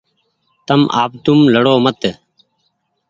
[1.01, 2.01] آپ توم لڙو مت